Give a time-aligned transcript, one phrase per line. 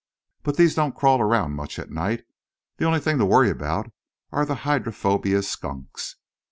[0.41, 2.23] But these don't crawl around much at night.
[2.77, 3.91] The only thing to worry about
[4.31, 6.15] are the hydrophobia skunks."